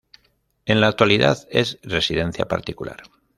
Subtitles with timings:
[0.65, 3.03] En la actualidad es residencia particular.